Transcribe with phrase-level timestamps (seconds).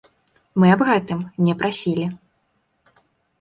[0.61, 1.19] Мы аб гэтым
[1.49, 2.09] не прасілі.